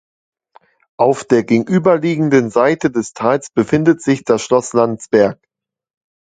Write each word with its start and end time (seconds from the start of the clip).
Auf 0.97 1.25
der 1.25 1.43
gegenüberliegenden 1.43 2.49
Seite 2.49 2.89
des 2.89 3.13
Tals 3.13 3.51
befindet 3.51 4.01
sich 4.01 4.23
das 4.23 4.41
Schloss 4.43 4.73
Landsberg. 4.73 5.39